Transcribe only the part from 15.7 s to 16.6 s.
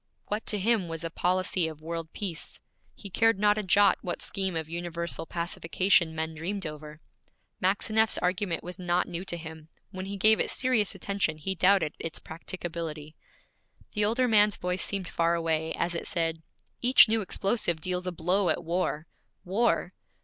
as it said,